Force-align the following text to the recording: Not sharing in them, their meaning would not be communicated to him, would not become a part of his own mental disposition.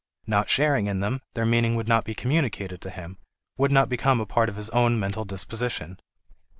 Not 0.25 0.49
sharing 0.49 0.87
in 0.87 0.99
them, 1.01 1.21
their 1.35 1.45
meaning 1.45 1.75
would 1.75 1.87
not 1.87 2.05
be 2.05 2.15
communicated 2.15 2.81
to 2.81 2.89
him, 2.89 3.19
would 3.59 3.71
not 3.71 3.87
become 3.87 4.19
a 4.19 4.25
part 4.25 4.49
of 4.49 4.55
his 4.55 4.71
own 4.71 4.99
mental 4.99 5.25
disposition. 5.25 5.99